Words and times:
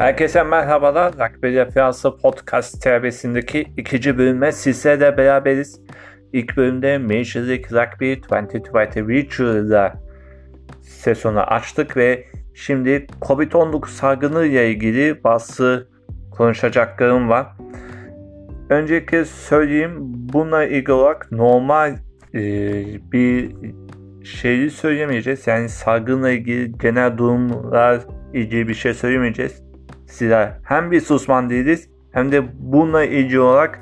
Herkese 0.00 0.42
merhabalar. 0.42 1.12
Rugby 1.12 1.46
Referansı 1.46 2.16
Podcast 2.16 2.82
terbiyesindeki 2.82 3.66
ikinci 3.76 4.18
bölüme 4.18 4.52
sizlerle 4.52 5.16
beraberiz. 5.16 5.80
İlk 6.32 6.56
bölümde 6.56 6.98
Major 6.98 7.40
League 7.40 7.64
Rugby 7.70 8.12
2020 8.12 9.08
Regional'da 9.08 9.94
sezonu 10.82 11.40
açtık 11.40 11.96
ve 11.96 12.24
şimdi 12.54 13.06
Covid-19 13.20 13.88
salgını 13.88 14.46
ile 14.46 14.70
ilgili 14.70 15.24
bazı 15.24 15.88
konuşacaklarım 16.30 17.28
var. 17.28 17.46
Öncelikle 18.68 19.24
söyleyeyim 19.24 19.96
bununla 20.32 20.64
ilgili 20.64 20.92
olarak 20.92 21.32
normal 21.32 21.96
e, 22.34 22.42
bir 23.12 23.50
şeyi 24.24 24.70
söyleyemeyeceğiz. 24.70 25.46
Yani 25.46 25.68
salgınla 25.68 26.30
ilgili 26.30 26.78
genel 26.78 27.18
durumlar 27.18 28.00
ilgili 28.32 28.68
bir 28.68 28.74
şey 28.74 28.94
söylemeyeceğiz. 28.94 29.69
Size 30.10 30.52
hem 30.64 30.90
bir 30.90 31.00
susman 31.00 31.50
değiliz 31.50 31.88
hem 32.12 32.32
de 32.32 32.42
bununla 32.58 33.04
ilgili 33.04 33.40
olarak 33.40 33.80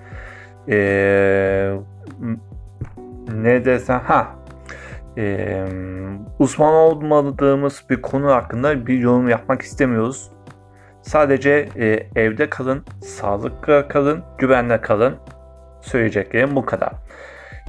ee, 0.68 1.74
ne 3.34 3.64
desem 3.64 4.00
ha 4.00 4.28
e, 5.18 5.64
uzman 6.38 6.74
olmadığımız 6.74 7.84
bir 7.90 8.02
konu 8.02 8.30
hakkında 8.30 8.86
bir 8.86 8.98
yorum 8.98 9.28
yapmak 9.28 9.62
istemiyoruz. 9.62 10.30
Sadece 11.02 11.68
e, 11.76 12.06
evde 12.16 12.50
kalın, 12.50 12.84
sağlıklı 13.02 13.86
kalın, 13.88 14.22
güvenle 14.38 14.80
kalın. 14.80 15.14
Söyleyeceklerim 15.80 16.56
bu 16.56 16.64
kadar. 16.64 16.92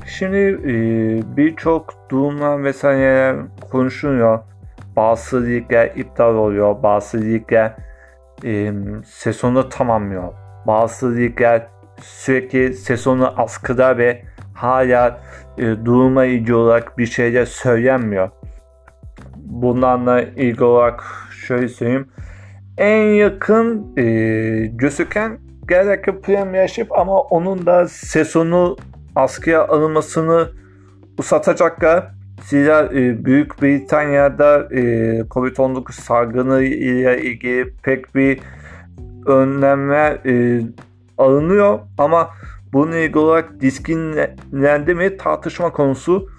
Şimdi 0.05 0.38
e, 0.38 0.73
birçok 1.38 1.94
durumlar 2.09 2.64
vesaire 2.64 3.36
konuşuluyor. 3.72 4.39
Bazı 4.95 5.45
ligler 5.45 5.91
iptal 5.95 6.36
oluyor, 6.36 6.84
bazı 6.84 7.22
ligler 7.22 7.73
e, 8.45 8.73
sezonu 9.06 9.70
tamamlıyor. 9.70 10.34
Bazı 10.68 11.16
ligler 11.16 11.68
sürekli 12.02 12.73
sezonu 12.73 13.34
askıda 13.38 13.98
ve 13.98 14.23
hala 14.54 15.22
e, 15.58 15.64
duruma 15.86 16.26
ilgili 16.26 16.56
olarak 16.56 16.98
bir 16.98 17.06
şeyler 17.06 17.45
söylenmiyor. 17.45 18.30
Bunlarla 19.36 20.22
ilgili 20.22 20.64
olarak 20.64 21.04
şöyle 21.45 21.67
söyleyeyim. 21.67 22.10
En 22.78 23.04
yakın 23.04 23.98
e, 23.98 24.04
gözüken 24.66 25.40
gerek 25.67 26.23
Premiership 26.23 26.92
ama 26.92 27.22
onun 27.22 27.66
da 27.66 27.88
sezonu 27.88 28.78
askıya 29.16 29.67
alınmasını 29.67 30.50
uzatacaklar. 31.17 32.19
Zira 32.44 32.90
e, 32.94 33.26
Büyük 33.26 33.62
Britanya'da 33.62 34.68
e, 34.72 34.82
Covid-19 35.20 35.92
salgını 35.92 36.64
ile 36.64 37.22
ilgili 37.22 37.73
pek 37.84 38.16
bir 38.16 38.40
önlemler 39.26 40.12
e, 40.26 40.62
alınıyor 41.17 41.80
ama 41.98 42.30
bununla 42.73 42.98
ilgili 42.98 43.20
olarak 43.20 43.62
diskinlendi 43.62 44.95
mi 44.95 45.17
tartışma 45.17 45.72
konusu. 45.72 46.30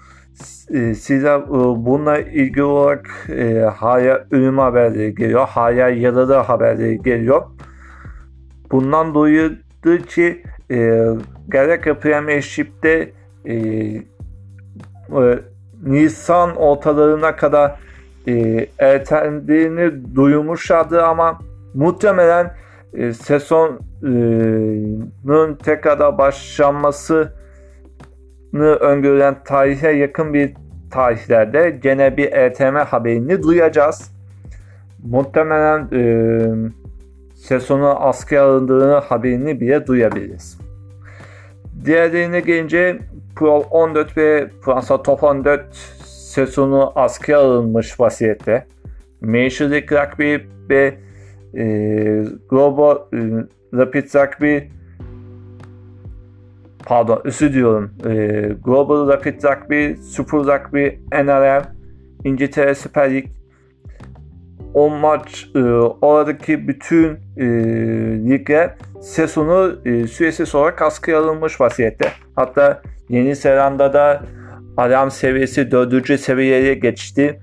E, 0.73 0.93
Zira 0.93 1.37
e, 1.37 1.49
bununla 1.85 2.19
ilgili 2.19 2.63
olarak 2.63 3.29
e, 3.29 3.59
hala 3.59 4.25
ölüm 4.31 4.57
haberleri 4.57 5.15
geliyor, 5.15 5.47
hala 5.47 5.89
yaralı 5.89 6.33
haberleri 6.33 7.01
geliyor. 7.01 7.41
Bundan 8.71 9.13
dolayı 9.13 9.57
ki 10.07 10.43
e, 10.71 11.07
gerek 11.51 12.01
Premiership'te 12.01 13.11
e, 13.45 13.55
e, 13.55 15.39
Nisan 15.83 16.55
ortalarına 16.55 17.35
kadar 17.35 17.75
e, 18.27 18.67
ertelendiğini 18.79 20.15
duyurmuşlardı 20.15 21.03
ama 21.03 21.39
muhtemelen 21.73 22.55
e, 22.93 23.13
sezonun 23.13 23.79
tekrar 25.63 26.17
başlanmasını 26.17 27.31
öngören 28.79 29.43
tarihe 29.45 29.91
yakın 29.91 30.33
bir 30.33 30.53
tarihlerde 30.91 31.79
gene 31.83 32.17
bir 32.17 32.31
ETM 32.31 32.75
haberini 32.75 33.43
duyacağız. 33.43 34.11
Muhtemelen 35.03 35.87
e, 35.93 36.01
sezonu 37.35 37.87
askıya 37.87 38.45
alındığını 38.45 38.93
haberini 38.93 39.61
bile 39.61 39.87
duyabiliriz. 39.87 40.70
Diğerlerine 41.85 42.39
gelince 42.39 42.99
Pro 43.35 43.59
14 43.59 44.17
ve 44.17 44.49
Fransa 44.61 45.03
Top 45.03 45.23
14 45.23 45.75
sezonu 46.05 46.91
askıya 46.95 47.39
alınmış 47.39 47.99
vaziyette. 47.99 48.65
Major 49.21 49.69
League 49.69 50.01
Rugby 50.01 50.35
ve 50.69 50.97
e, 51.53 51.65
Global 52.49 52.95
e, 52.95 53.17
Rapid 53.73 54.15
Rugby 54.15 54.57
pardon 56.85 57.21
özür 57.23 57.53
diyorum 57.53 57.91
e, 58.05 58.11
Global 58.63 59.07
Rapid 59.07 59.43
Rugby, 59.43 60.01
Super 60.01 60.39
Rugby, 60.39 60.87
NRL, 61.11 61.63
İngiltere 62.23 62.75
Süper 62.75 63.13
Lig 63.13 63.25
o 64.73 64.89
maç 64.89 65.49
e, 65.55 65.59
oradaki 66.01 66.67
bütün 66.67 67.19
e, 67.37 67.45
ligler 68.29 68.75
sezonu 69.01 69.75
e, 69.85 70.07
süresiz 70.07 70.55
olarak 70.55 70.81
askıya 70.81 71.19
alınmış 71.19 71.61
vaziyette. 71.61 72.09
Hatta 72.35 72.81
Yeni 73.09 73.35
Zelanda'da 73.35 74.21
alarm 74.77 75.09
seviyesi 75.09 75.71
4. 75.71 76.19
seviyeye 76.19 76.73
geçti. 76.73 77.39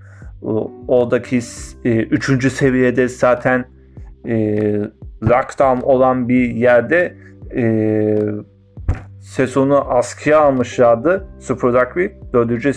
Oradaki 0.89 1.41
3. 1.85 2.45
E, 2.45 2.51
seviyede 2.51 3.09
zaten 3.09 3.65
e, 4.29 4.61
lockdown 5.23 5.81
olan 5.83 6.29
bir 6.29 6.51
yerde 6.51 7.15
e, 7.57 8.19
sezonu 9.21 9.91
askıya 9.91 10.41
almışlardı 10.41 11.27
Super 11.41 11.73
Rugby. 11.73 12.07
4. 12.33 12.77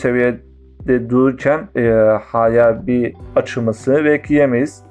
seviyede 0.81 1.09
dururken 1.09 1.68
e, 1.75 1.90
hala 2.24 2.88
bir 2.88 3.14
açılmasını 3.36 4.06
bekleyemeyiz. 4.06 4.84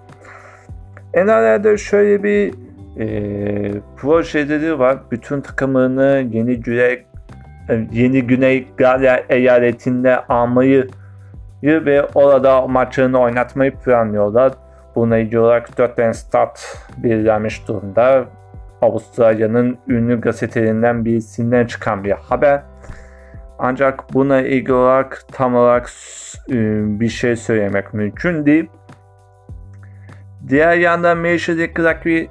NRL'de 1.15 1.77
şöyle 1.77 2.23
bir 2.23 2.55
e, 2.99 3.81
projeleri 3.97 4.79
var. 4.79 4.99
Bütün 5.11 5.41
takımını 5.41 6.29
yeni 6.33 6.61
Güney 6.61 7.05
yeni 7.93 8.23
Güney 8.27 8.69
Galya 8.77 9.25
eyaletinde 9.29 10.27
almayı 10.27 10.89
ve 11.63 12.07
orada 12.15 12.67
maçını 12.67 13.19
oynatmayı 13.19 13.73
planlıyorlar. 13.73 14.53
Buna 14.95 15.19
ilgili 15.19 15.39
olarak 15.39 15.79
4 15.79 15.97
tane 15.97 16.15
stat 16.15 16.77
belirlenmiş 16.97 17.69
durumda. 17.69 18.25
Avustralya'nın 18.83 19.79
ünlü 19.89 20.21
gazetelerinden 20.21 21.05
birisinden 21.05 21.67
çıkan 21.67 22.05
bir 22.05 22.11
haber. 22.13 22.63
Ancak 23.63 24.15
buna 24.15 24.41
ilgili 24.43 24.73
olarak 24.73 25.25
tam 25.33 25.55
olarak 25.55 25.91
e, 26.51 26.55
bir 27.01 27.09
şey 27.09 27.37
söylemek 27.37 27.95
mümkün 27.95 28.47
değil. 28.47 28.67
Diğer 30.49 30.77
yandan 30.77 31.25
League 31.59 31.85
Rugby 31.85 32.25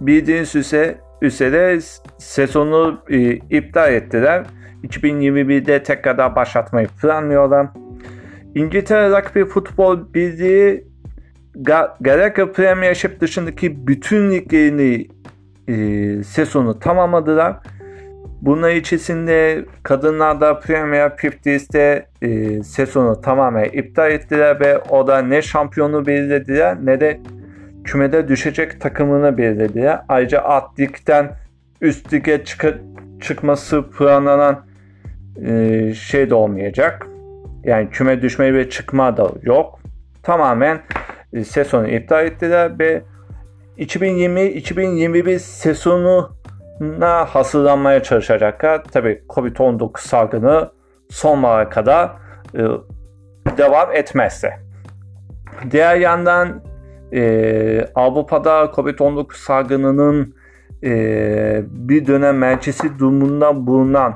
bildiğiniz 0.00 0.54
üzere, 0.54 0.98
üzere 1.22 1.78
sezonu 2.18 3.02
e, 3.08 3.18
iptal 3.30 3.92
ettiler. 3.92 4.46
2021'de 4.84 5.82
tekrardan 5.82 6.36
başlatmayı 6.36 6.88
planlıyorlar. 7.02 7.66
İngiltere 8.54 9.10
Rugby 9.10 9.42
Futbol 9.42 10.14
Birliği 10.14 10.84
gerek 12.02 12.54
Premiership 12.54 13.20
dışındaki 13.20 13.86
bütün 13.86 14.30
liglerini 14.30 15.08
e, 15.68 16.24
sezonu 16.24 16.78
tamamladılar. 16.78 17.56
Bunun 18.46 18.70
içerisinde 18.70 19.64
kadınlarda 19.82 20.60
Premier 20.60 21.10
50'de 21.10 22.06
e, 22.22 22.62
sezonu 22.62 23.20
tamamen 23.20 23.64
iptal 23.64 24.10
ettiler 24.10 24.60
ve 24.60 24.78
o 24.78 25.06
da 25.06 25.22
ne 25.22 25.42
şampiyonu 25.42 26.06
belirlediler 26.06 26.76
ne 26.82 27.00
de 27.00 27.20
kümede 27.84 28.28
düşecek 28.28 28.80
takımını 28.80 29.38
belirlediler. 29.38 30.00
Ayrıca 30.08 30.40
alt 30.40 30.80
ligden 30.80 31.32
üst 31.80 32.12
lige 32.12 32.44
çık 32.44 32.74
çıkması 33.20 33.90
planlanan 33.90 34.66
e, 35.46 35.94
şey 35.94 36.30
de 36.30 36.34
olmayacak. 36.34 37.06
Yani 37.64 37.90
küme 37.90 38.22
düşme 38.22 38.54
ve 38.54 38.70
çıkma 38.70 39.16
da 39.16 39.30
yok. 39.42 39.80
Tamamen 40.22 40.80
e, 41.32 41.44
sezonu 41.44 41.88
iptal 41.88 42.26
ettiler 42.26 42.78
ve 42.78 43.02
2020-2021 43.78 45.38
sezonuna 46.78 47.24
hazırlanmaya 47.24 48.02
çalışacaklar. 48.02 48.84
Tabi 48.84 49.22
Covid-19 49.28 50.00
salgını 50.00 50.70
sonbahara 51.10 51.68
kadar 51.68 52.10
e, 52.54 52.62
devam 53.58 53.92
etmezse. 53.92 54.50
Diğer 55.70 55.96
yandan 55.96 56.62
e, 57.12 57.88
Avrupa'da 57.94 58.64
Covid-19 58.64 59.36
salgınının 59.36 60.34
e, 60.84 61.62
bir 61.66 62.06
dönem 62.06 62.38
merkezi 62.38 62.98
durumunda 62.98 63.66
bulunan 63.66 64.14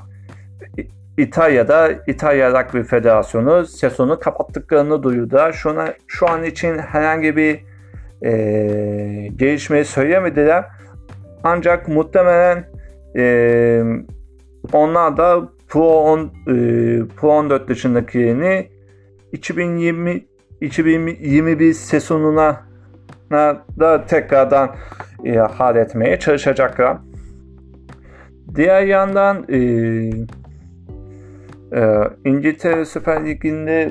İtalya'da 1.17 1.91
İtalya 2.07 2.51
Rugby 2.51 2.83
Federasyonu 2.83 3.67
sezonu 3.67 4.21
kapattıklarını 4.21 5.03
duyurdu. 5.03 5.53
Şu 5.53 5.71
an, 5.71 5.89
şu 6.07 6.29
an 6.29 6.45
için 6.45 6.79
herhangi 6.79 7.37
bir 7.37 7.65
e, 8.23 8.33
gelişmeyi 9.37 9.85
söyleyemediler. 9.85 10.80
Ancak 11.45 11.89
muhtemelen 11.89 12.65
e, 13.17 13.83
onlar 14.73 15.17
da 15.17 15.49
Pro 15.69 15.85
10 15.85 16.21
e, 16.21 16.29
Pro 17.17 17.31
14 17.31 17.69
dışındakilerini 17.69 18.69
2020 19.33 20.25
2021 20.61 21.73
sezonuna 21.73 22.67
da 23.81 24.07
tekrardan 24.07 24.77
e, 25.25 25.37
hal 25.37 25.77
etmeye 25.77 26.19
çalışacaklar. 26.19 26.97
Diğer 28.55 28.83
yandan 28.83 29.47
e, 29.49 29.59
e, 31.77 32.11
İngiltere 32.25 32.85
Süper 32.85 33.27
Ligi'nde 33.27 33.91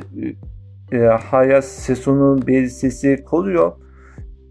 e, 0.92 0.98
hayat 0.98 1.66
sezonu 1.66 2.48
berisisi 2.48 3.24
koruyor. 3.26 3.72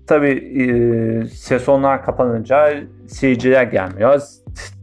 Tabi 0.08 0.28
e, 0.28 1.26
sezonlar 1.26 2.05
kapanınca 2.05 2.75
seyirciler 3.06 3.62
gelmiyor. 3.62 4.20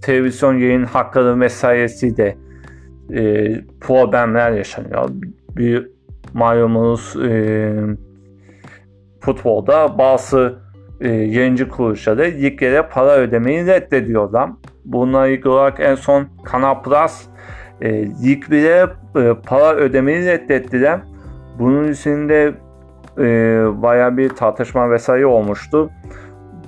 Televizyon 0.02 0.54
yayın 0.54 0.84
hakları 0.84 1.40
vesairesi 1.40 2.18
de 2.18 2.36
e, 3.14 3.22
problemler 3.82 4.52
yaşanıyor. 4.52 5.10
Bir 5.58 5.92
malumunuz 6.34 7.16
e, 7.16 7.74
futbolda 9.22 9.98
bazı 9.98 10.60
e, 11.02 11.10
yayıncı 11.10 11.70
kuruluşları 11.70 12.22
liglere 12.22 12.82
para 12.82 13.16
ödemeyi 13.16 13.66
reddediyorlar. 13.66 14.50
Bununla 14.86 15.28
ilgili 15.28 15.50
olarak 15.50 15.80
en 15.80 15.96
son 15.96 16.28
Kanal 16.44 16.84
Plus 16.84 17.22
e, 17.82 18.06
liglere 18.06 18.90
e, 19.16 19.34
para 19.46 19.76
ödemeyi 19.76 20.26
reddettiler. 20.26 21.00
Bunun 21.60 21.92
içinde 21.92 22.54
e, 23.18 23.24
baya 23.82 24.18
bir 24.18 24.30
tartışma 24.30 24.92
vesaire 24.92 25.26
olmuştu. 25.26 25.90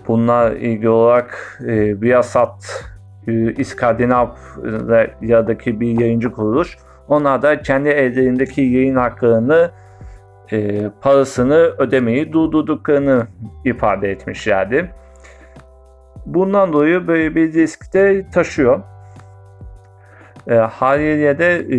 Bununla 0.08 0.50
ilgili 0.50 0.90
olarak 0.90 1.60
e, 1.68 2.02
Viasat 2.02 2.86
e, 3.28 3.54
İskandinavya'daki 3.54 5.80
bir 5.80 6.00
yayıncı 6.00 6.32
kuruluş 6.32 6.78
onlar 7.08 7.42
da 7.42 7.62
kendi 7.62 7.90
ellerindeki 7.90 8.62
yayın 8.62 8.96
haklarını 8.96 9.72
e, 10.52 10.90
parasını 11.02 11.56
ödemeyi 11.56 12.34
durdurduklarını 12.34 13.28
ifade 13.66 14.12
etmişlerdi. 14.12 14.92
Bundan 16.26 16.74
dolayı 16.74 17.08
böyle 17.08 17.36
bir 17.36 17.54
risk 17.54 17.94
de 17.94 18.26
taşıyor. 18.34 18.80
E, 20.48 20.54
haliyle 20.54 21.40
de 21.40 21.56
e, 21.56 21.78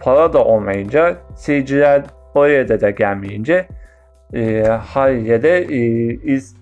para 0.00 0.32
da 0.32 0.44
olmayınca 0.44 1.16
seyirciler 1.36 2.02
oraya 2.36 2.68
da, 2.68 2.80
da 2.80 2.90
gelmeyince 2.90 3.66
e, 4.34 4.62
haliyle 4.62 5.42
de 5.42 5.58
e, 5.58 5.80
iz, 6.14 6.56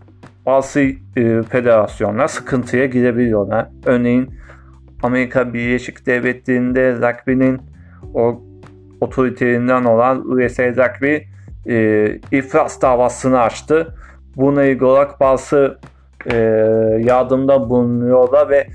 bazı 0.47 0.81
e, 0.81 1.43
federasyonlar 1.49 2.29
sıkıntıya 2.29 2.87
girebiliyorlar. 2.87 3.69
Örneğin 3.87 4.31
Amerika 5.03 5.55
Birleşik 5.55 6.07
Devletleri'nde 6.07 6.93
rugby'nin 6.93 7.61
o 8.15 8.43
otoritelerinden 9.01 9.85
olan 9.85 10.31
USA 10.31 10.69
Rugby 10.69 11.17
e, 11.67 12.07
iflas 12.33 12.83
davasını 12.83 13.41
açtı. 13.41 13.95
Buna 14.37 14.65
ilgili 14.65 14.85
olarak 14.85 15.21
bazı 15.21 15.79
e, 16.33 16.37
yardımda 17.05 17.71
bulunuyorlar 17.71 18.49
ve 18.49 18.67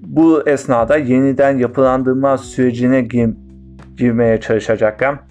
bu 0.00 0.48
esnada 0.48 0.96
yeniden 0.96 1.58
yapılandırma 1.58 2.38
sürecine 2.38 3.00
gir, 3.00 3.30
girmeye 3.96 4.40
çalışacaklar. 4.40 5.29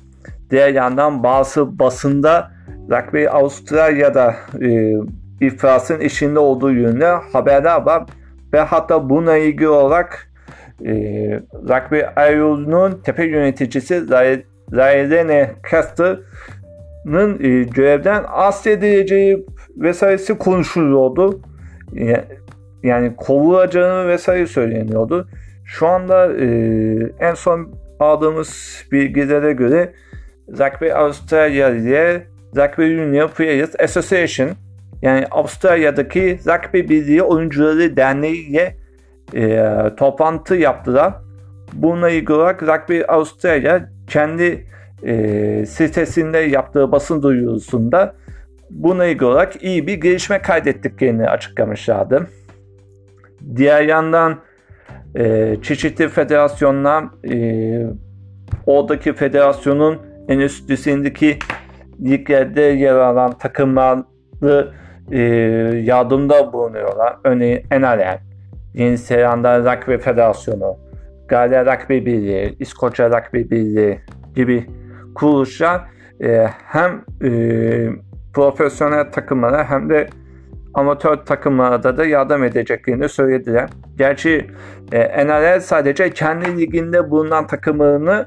Diğer 0.51 0.69
yandan 0.69 1.23
bazı 1.23 1.79
basında 1.79 2.51
Rugby 2.89 3.27
Avustralya'da 3.27 4.35
e, 4.61 4.93
iflasın 5.41 5.99
içinde 5.99 6.39
olduğu 6.39 6.71
yönünde 6.71 7.05
haberler 7.05 7.81
var 7.81 8.03
ve 8.53 8.59
hatta 8.59 9.09
buna 9.09 9.37
ilgili 9.37 9.67
olarak 9.67 10.31
e, 10.85 10.93
Rugby 11.53 11.99
IO'nun 12.33 13.01
tepe 13.03 13.25
yöneticisi 13.25 14.09
Raylene 14.73 15.51
Caster'ın 15.71 17.43
e, 17.43 17.63
görevden 17.63 18.23
asledileceği 18.27 19.45
vesairesi 19.77 20.37
konuşuluyordu. 20.37 21.41
Yani 22.83 23.15
kovulacağını 23.15 24.07
vesaire 24.07 24.45
söyleniyordu. 24.45 25.27
Şu 25.65 25.87
anda 25.87 26.33
e, 26.33 26.47
en 27.19 27.33
son 27.33 27.69
aldığımız 27.99 28.83
bilgilere 28.91 29.53
göre 29.53 29.93
Rugby 30.51 30.93
Australia 30.93 31.69
ile 31.69 32.27
Rugby 32.55 32.81
Union 32.81 33.27
Players 33.27 33.79
Association 33.79 34.49
yani 35.01 35.25
Avustralya'daki 35.31 36.39
Rugby 36.47 36.89
Birliği 36.89 37.23
Oyuncuları 37.23 37.97
Derneği 37.97 38.49
ile 38.49 38.75
e, 39.35 39.73
toplantı 39.97 40.55
yaptılar. 40.55 41.13
Bununla 41.73 42.09
ilgili 42.09 42.33
olarak 42.33 42.63
Rugby 42.63 43.01
Australia 43.07 43.81
kendi 44.07 44.65
e, 45.03 45.65
sitesinde 45.65 46.37
yaptığı 46.37 46.91
basın 46.91 47.23
duyurusunda 47.23 48.15
buna 48.69 49.05
ilgili 49.05 49.25
olarak 49.25 49.63
iyi 49.63 49.87
bir 49.87 49.93
gelişme 49.93 50.41
kaydettiklerini 50.41 51.29
açıklamışlardı. 51.29 52.27
Diğer 53.55 53.81
yandan 53.81 54.39
e, 55.15 55.55
çeşitli 55.61 56.09
federasyonlar 56.09 57.03
e, 57.31 57.87
oradaki 58.65 59.13
federasyonun 59.13 60.08
en 60.29 60.39
üst 60.39 60.69
düzeyindeki 60.69 61.39
liglerde 62.01 62.61
yer 62.61 62.95
alan 62.95 63.37
takımları 63.37 64.73
e, 65.11 65.19
yardımda 65.83 66.53
bulunuyorlar. 66.53 67.17
Örneğin 67.23 67.63
NRL, 67.71 68.19
Yeni 68.73 68.97
Zelanda 68.97 69.59
Rugby 69.59 69.97
Federasyonu, 69.97 70.77
Galya 71.27 71.65
Rugby 71.65 72.05
Birliği, 72.05 72.55
İskoçya 72.59 73.09
Rugby 73.09 73.39
Birliği 73.39 73.99
gibi 74.35 74.65
kuruluşlar 75.15 75.81
e, 76.23 76.47
hem 76.65 77.05
e, 77.23 77.29
profesyonel 78.33 79.11
takımlara 79.11 79.69
hem 79.69 79.89
de 79.89 80.07
amatör 80.73 81.15
takımlara 81.15 81.97
da 81.97 82.05
yardım 82.05 82.43
edeceklerini 82.43 83.09
söylediler. 83.09 83.69
Gerçi 83.97 84.47
e, 84.91 85.25
NRL 85.25 85.59
sadece 85.59 86.09
kendi 86.09 86.57
liginde 86.57 87.11
bulunan 87.11 87.47
takımlarını 87.47 88.25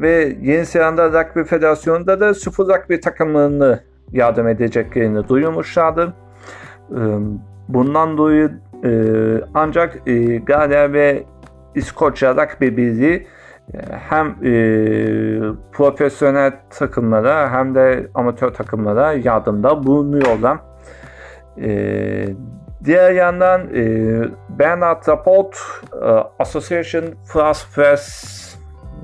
ve 0.00 0.36
Yeni 0.40 0.64
Zelanda 0.64 1.08
Rugby 1.08 1.42
Federasyonu'nda 1.42 2.20
da 2.20 2.34
sıfır 2.34 2.66
rugby 2.66 2.96
takımlarını 2.96 3.80
yardım 4.12 4.48
edeceklerini 4.48 5.28
duyurmuşlardı. 5.28 6.14
Bundan 7.68 8.18
dolayı 8.18 8.50
e, 8.84 8.90
ancak 9.54 10.08
e, 10.08 10.36
Galya 10.36 10.92
ve 10.92 11.24
İskoçya 11.74 12.34
Rugby 12.34 12.66
Birliği 12.66 13.26
e, 13.74 13.78
hem 14.08 14.34
profesyonel 15.72 16.52
takımlara 16.70 17.52
hem 17.52 17.74
de 17.74 18.06
amatör 18.14 18.54
takımlara 18.54 19.12
yardımda 19.12 19.86
bulunuyorlar. 19.86 20.58
Diğer 22.84 23.12
yandan 23.12 23.74
e, 23.74 23.84
Bernard 24.48 25.08
Rapport 25.08 25.56
e, 26.02 26.06
Association 26.38 27.04
France 27.24 27.60
Press 27.74 28.43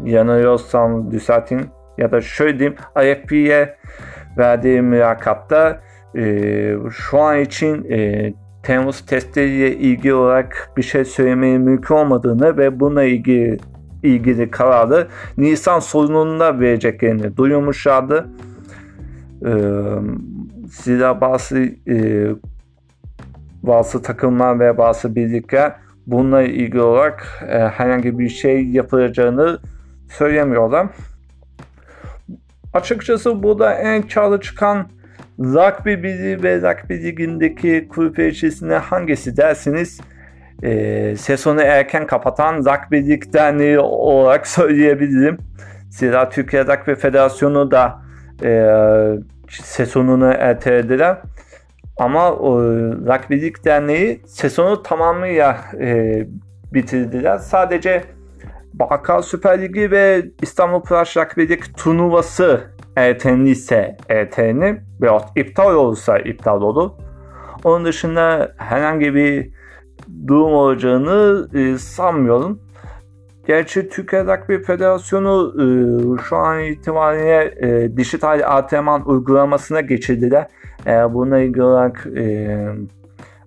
yanılıyorsam 0.04 1.10
düzeltin 1.10 1.60
ya 1.98 2.12
da 2.12 2.20
şöyle 2.20 2.58
diyeyim 2.58 2.78
IFP'ye 2.96 3.76
verdiği 4.38 4.82
mülakatta 4.82 5.80
e, 6.16 6.74
şu 6.90 7.18
an 7.18 7.40
için 7.40 7.90
e, 7.90 8.32
Temmuz 8.62 9.06
testleriyle 9.06 9.76
ilgili 9.76 10.14
olarak 10.14 10.70
bir 10.76 10.82
şey 10.82 11.04
söylemeye 11.04 11.58
mümkün 11.58 11.94
olmadığını 11.94 12.56
ve 12.56 12.80
buna 12.80 13.02
ilgili 13.02 13.58
ilgili 14.02 14.50
kararı 14.50 15.08
Nisan 15.38 15.78
sonunda 15.78 16.60
vereceklerini 16.60 17.36
duyurmuşlardı. 17.36 18.26
Ee, 19.46 19.50
zira 20.68 21.20
bazı 21.20 21.58
e, 21.88 22.26
bazı 23.62 24.02
takımlar 24.02 24.60
ve 24.60 24.78
bazı 24.78 25.14
birlikler 25.14 25.72
bununla 26.06 26.42
ilgili 26.42 26.80
olarak 26.80 27.26
e, 27.48 27.58
herhangi 27.58 28.18
bir 28.18 28.28
şey 28.28 28.68
yapılacağını 28.68 29.58
söylemiyorlar. 30.10 30.86
Açıkçası 32.72 33.42
burada 33.42 33.74
en 33.74 34.02
karlı 34.02 34.40
çıkan 34.40 34.88
Rugby 35.38 35.90
Birliği 35.90 36.42
ve 36.42 36.56
Rugby 36.56 36.94
Ligi'ndeki 36.94 37.88
kulüp 37.88 38.18
içerisinde 38.18 38.76
hangisi 38.76 39.36
dersiniz? 39.36 40.00
E, 40.62 41.16
sezonu 41.16 41.62
erken 41.62 42.06
kapatan 42.06 42.56
Rugby 42.56 42.96
Lig 42.96 43.32
Derneği 43.32 43.78
olarak 43.78 44.46
söyleyebilirim. 44.46 45.38
Zira 45.90 46.28
Türkiye 46.28 46.66
Rugby 46.66 46.94
Federasyonu 46.94 47.70
da 47.70 48.02
e, 48.44 48.70
sezonunu 49.48 50.32
ertelediler. 50.38 51.18
Ama 51.96 52.32
o, 52.32 52.60
Rugby 52.82 53.40
Lig 53.40 53.56
Derneği 53.64 54.22
sezonu 54.26 54.82
tamamıyla 54.82 55.60
e, 55.80 56.22
bitirdiler. 56.72 57.38
Sadece 57.38 58.04
Bakkal 58.80 59.22
Süper 59.22 59.62
Ligi 59.62 59.90
ve 59.90 60.30
İstanbul 60.42 60.80
Rugby 60.80 61.48
Lig 61.48 61.62
turnuvası 61.76 62.60
ertelenirse 62.96 63.96
ertelenir 64.08 64.78
veyahut 65.00 65.24
iptal 65.36 65.74
olursa 65.74 66.18
iptal 66.18 66.62
olur. 66.62 66.90
Onun 67.64 67.84
dışında 67.84 68.54
herhangi 68.56 69.14
bir 69.14 69.50
durum 70.26 70.52
olacağını 70.52 71.48
e, 71.54 71.78
sanmıyorum. 71.78 72.60
Gerçi 73.46 73.88
Türkiye 73.88 74.24
Rugby 74.24 74.56
Federasyonu 74.56 75.54
e, 75.54 75.64
şu 76.22 76.36
an 76.36 76.60
itibariyle 76.60 77.54
e, 77.60 77.96
dijital 77.96 78.56
antrenman 78.56 79.08
uygulamasına 79.08 79.80
geçirdiler. 79.80 80.46
Eğer 80.86 81.14
bununla 81.14 81.38
ilgili 81.38 81.62
olarak 81.62 82.06
e, 82.16 82.58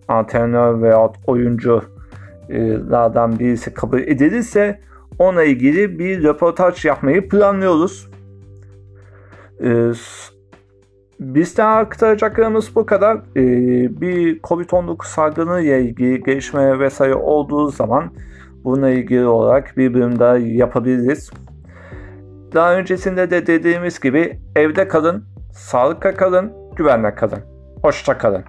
antrenör 0.08 0.82
veya 0.82 1.10
oyunculardan 1.28 3.40
birisi 3.40 3.74
kabul 3.74 4.00
edilirse 4.00 4.80
ona 5.20 5.44
ilgili 5.44 6.00
bir 6.00 6.24
röportaj 6.24 6.86
yapmayı 6.86 7.30
planlıyoruz. 7.30 8.10
E, 9.64 9.94
Bizden 11.20 11.68
aktaracaklarımız 11.68 12.76
bu 12.76 12.86
kadar. 12.86 13.18
Ee, 13.18 14.02
bir 14.02 14.40
Covid-19 14.40 15.08
salgını 15.08 15.62
ile 15.62 15.82
ilgili 15.82 16.24
gelişme 16.24 16.80
vesaire 16.80 17.16
olduğu 17.16 17.68
zaman 17.70 18.12
bununla 18.64 18.90
ilgili 18.90 19.26
olarak 19.26 19.78
bir 19.78 19.94
bölüm 19.94 20.20
daha 20.20 20.38
yapabiliriz. 20.38 21.32
Daha 22.54 22.76
öncesinde 22.76 23.32
de 23.32 23.48
dediğimiz 23.48 24.00
gibi 24.00 24.40
evde 24.56 24.88
kalın, 24.88 25.24
sağlıkla 25.54 26.14
kalın, 26.14 26.52
güvenle 26.76 27.16
kalın. 27.16 27.40
Hoşça 27.82 28.18
kalın. 28.18 28.44